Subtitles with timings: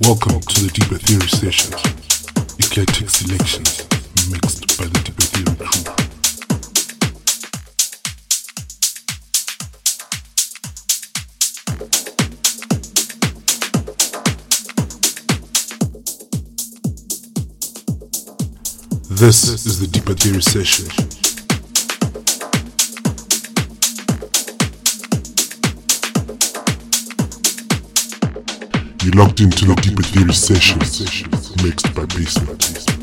[0.00, 1.80] Welcome to the Deeper Theory Sessions.
[2.58, 3.86] Eclectic selections
[4.28, 5.84] mixed by the Deeper Theory crew.
[19.10, 21.13] This is the Deeper Theory Session.
[29.04, 31.02] You locked into the Deeper Theory Sessions
[31.62, 32.93] mixed by Bassment.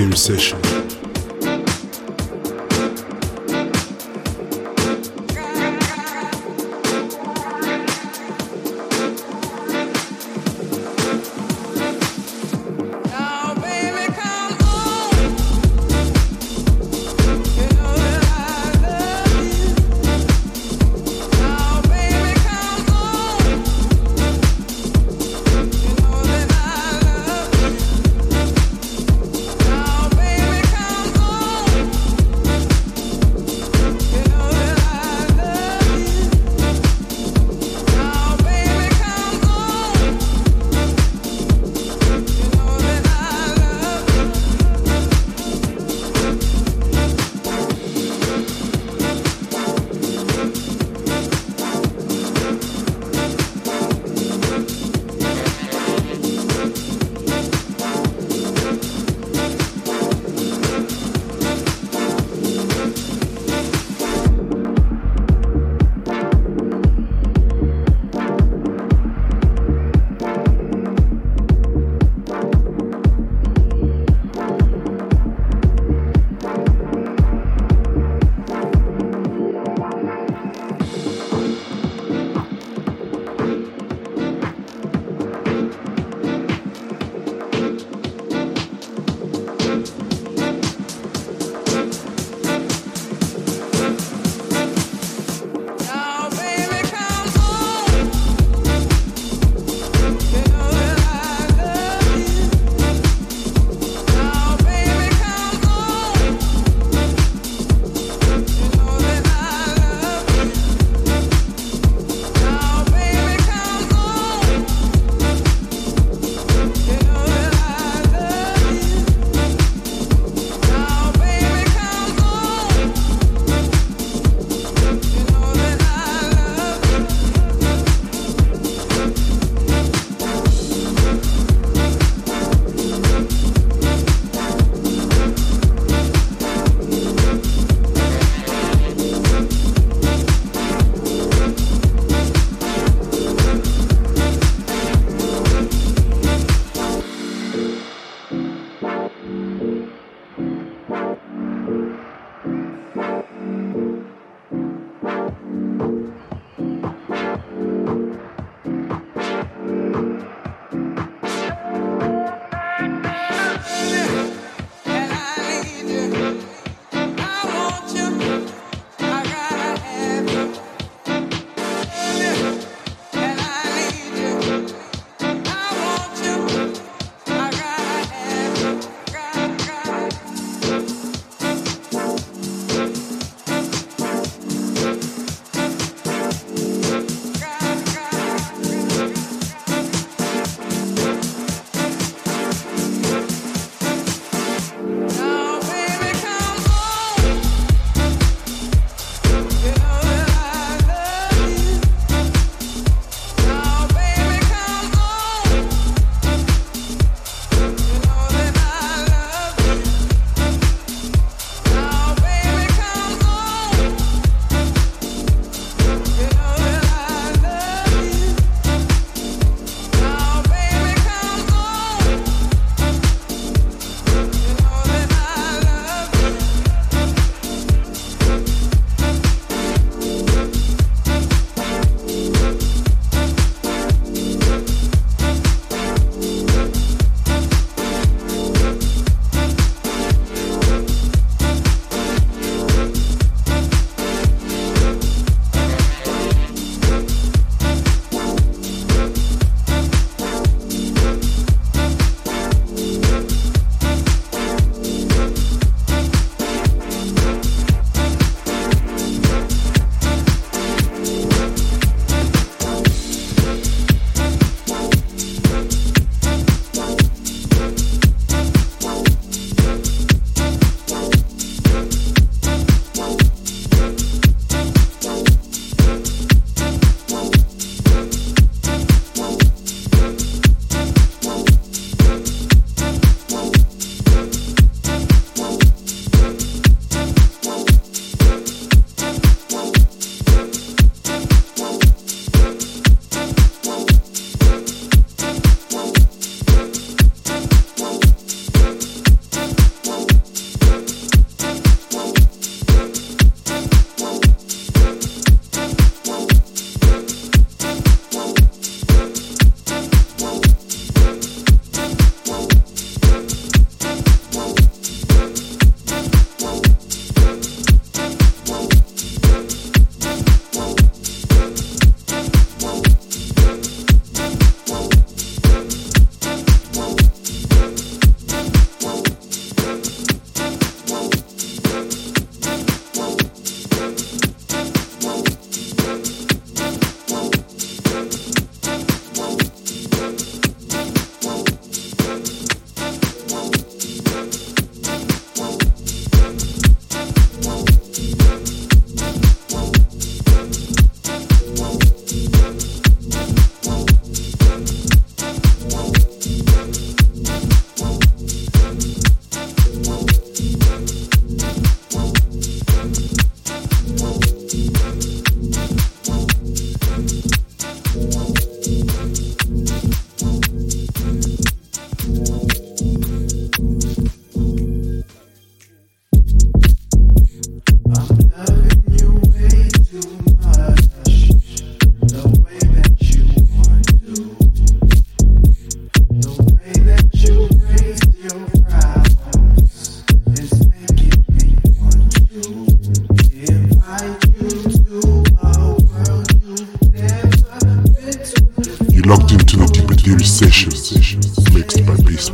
[0.00, 0.79] Theory session.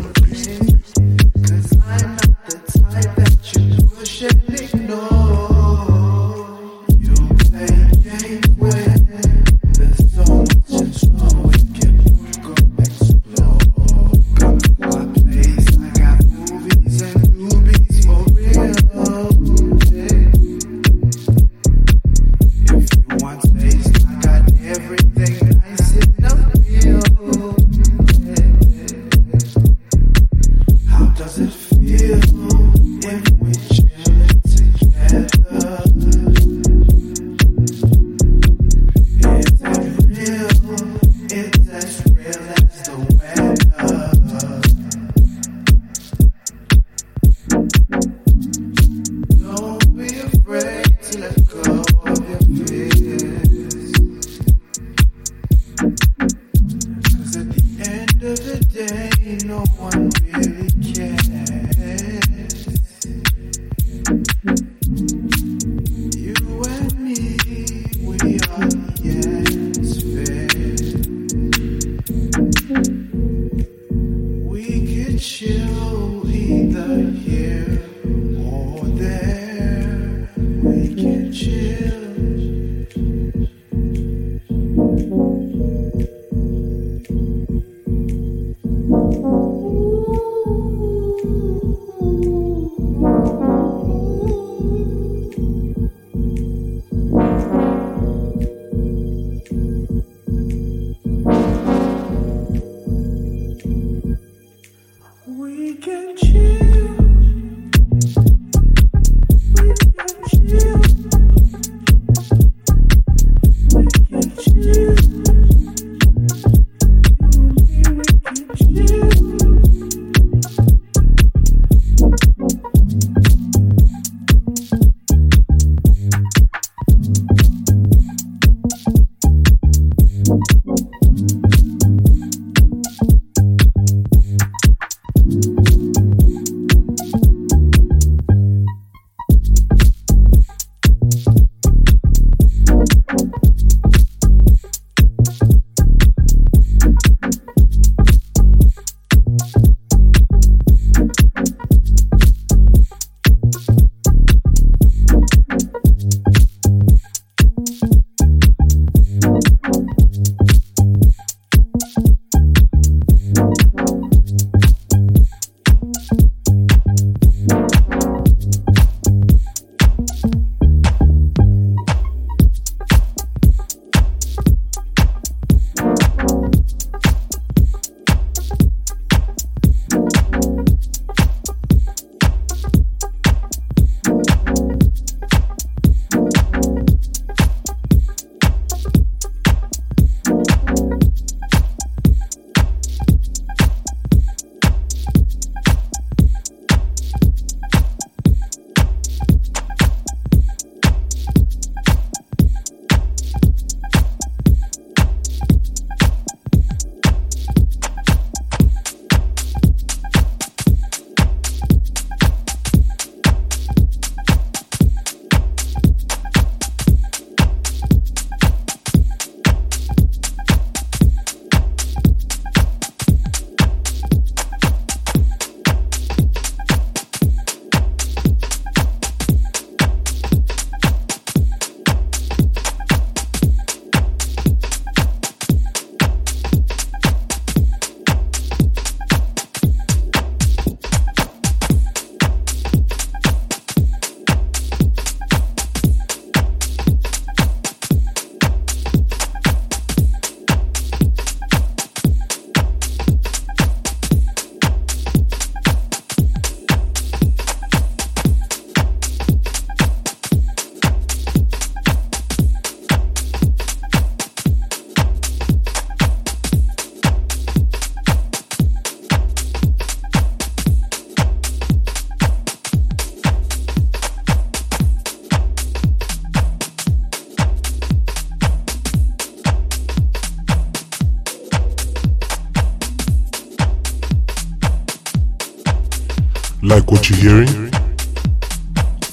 [0.07, 0.66] By Bassment.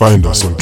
[0.04, 0.53] Find us on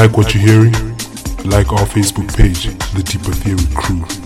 [0.00, 0.72] Like what you're hearing?
[1.44, 4.19] Like our Facebook page, The Deeper Theory Crew.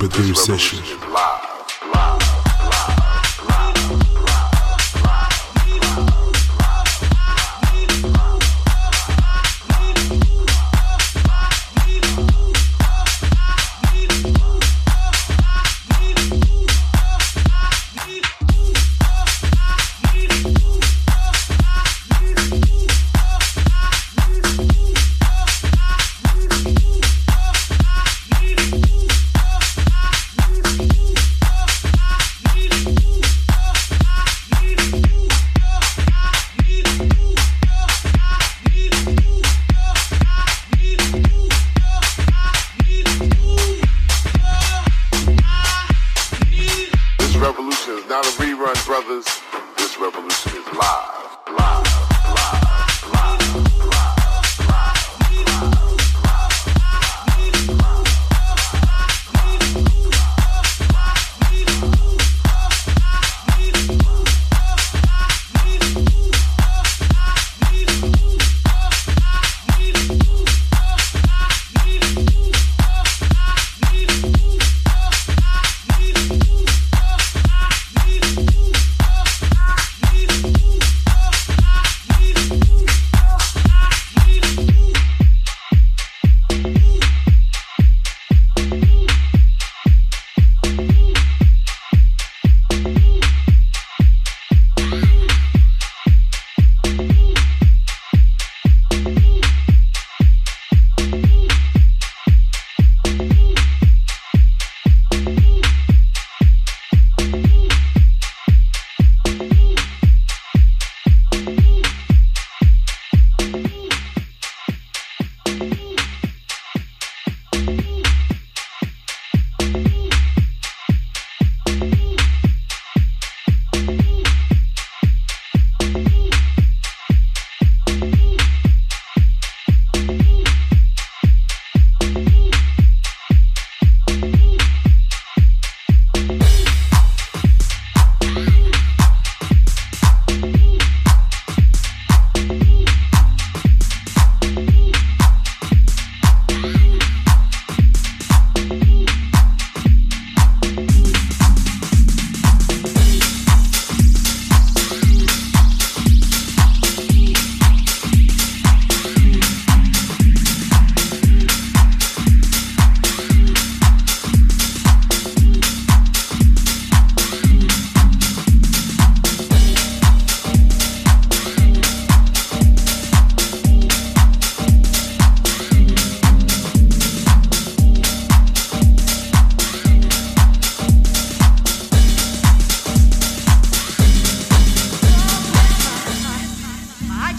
[0.00, 0.77] Deeper Theory Session.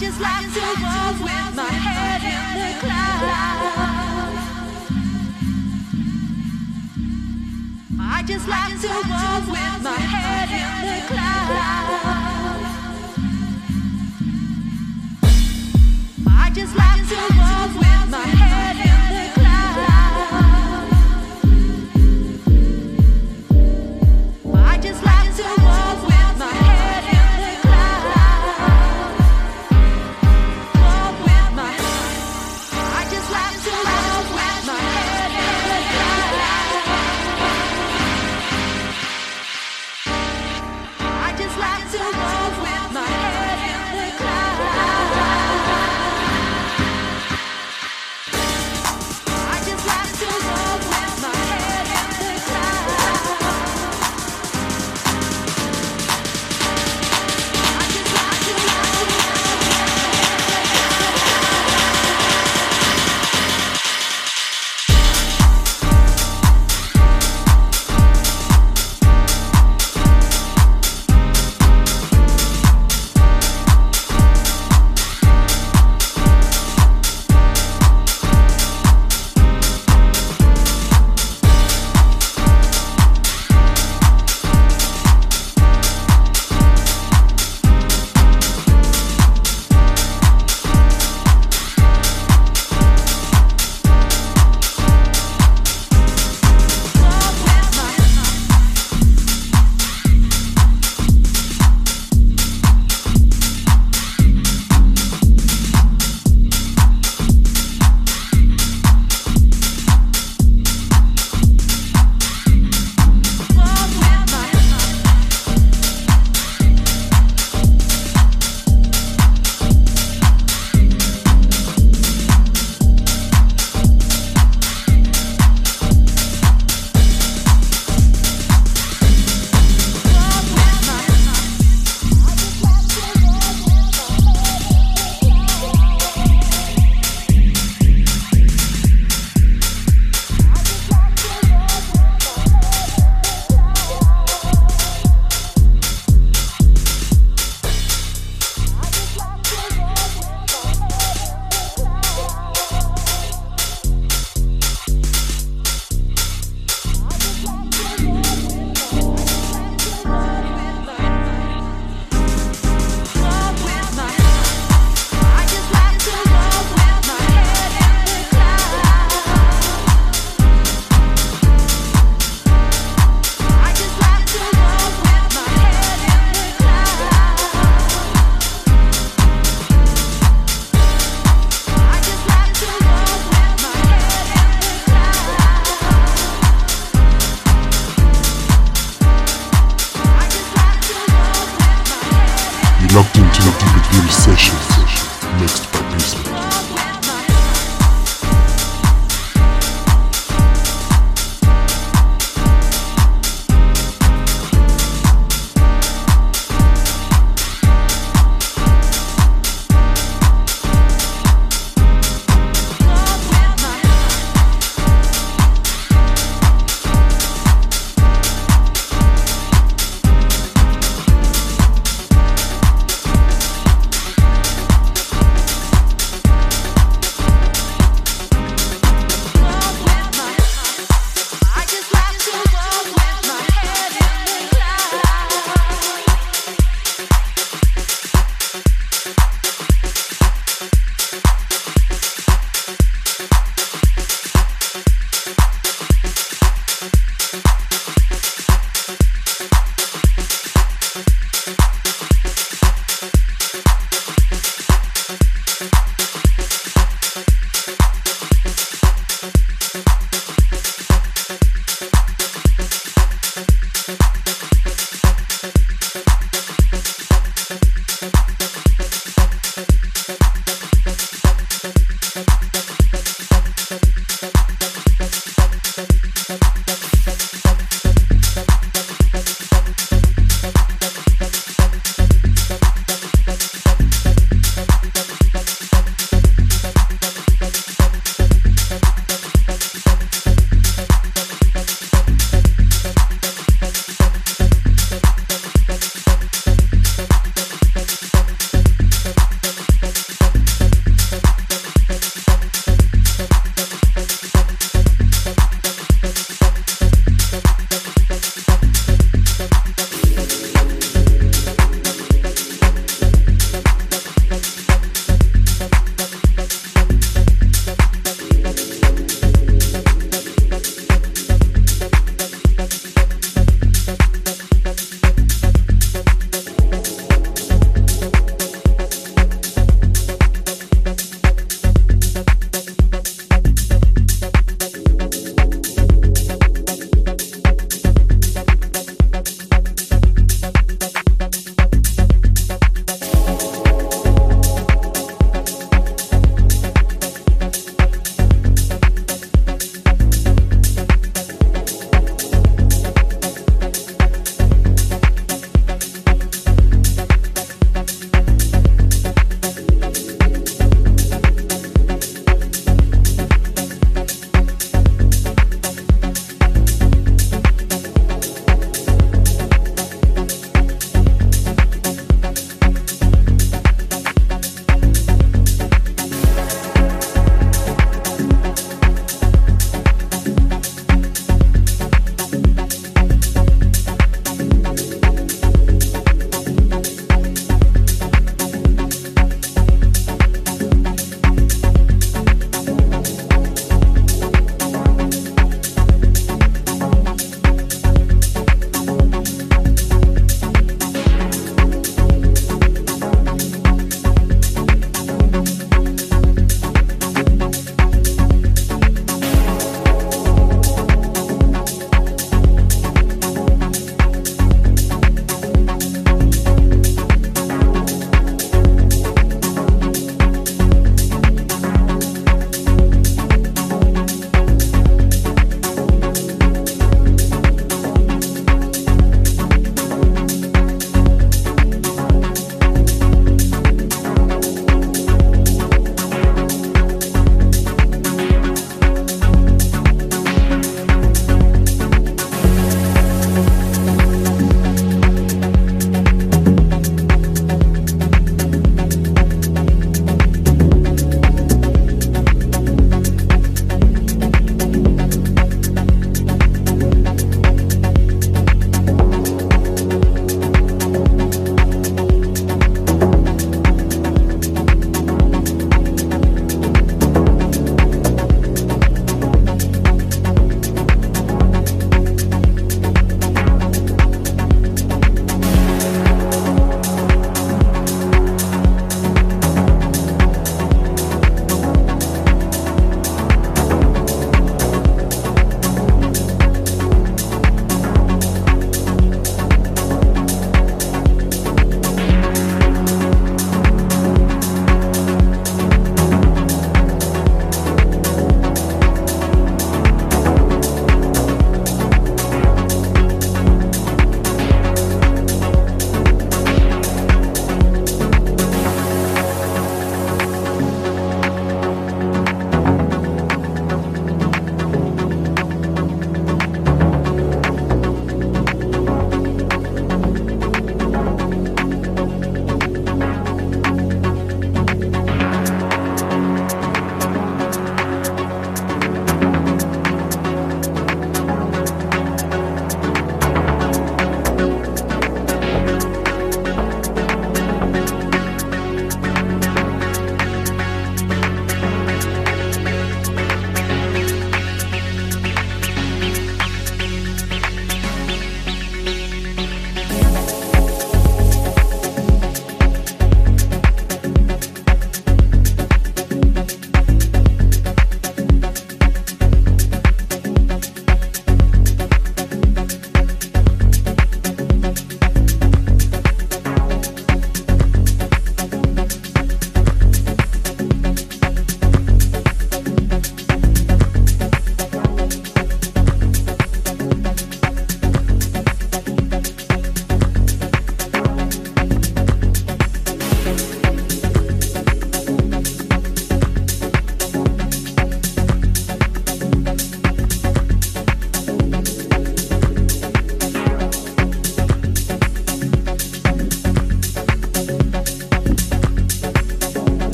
[0.00, 3.26] just like to walk with my head in the clouds.
[8.00, 11.60] I just like to walk with my head in the clouds.
[16.28, 18.49] I just like to walk with my head.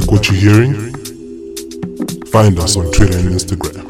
[0.00, 0.94] Like what you're hearing?
[2.28, 3.89] Find us on Twitter and Instagram